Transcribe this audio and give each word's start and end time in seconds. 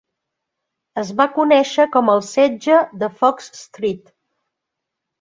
Es 1.01 1.11
va 1.19 1.27
conèixer 1.35 1.87
com 1.97 2.11
el 2.15 2.25
Setge 2.31 2.83
de 3.05 3.13
Fox 3.23 3.55
Street. 3.63 4.15